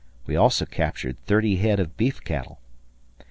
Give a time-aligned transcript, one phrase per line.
[0.25, 2.59] We also captured 30 head of beef cattle.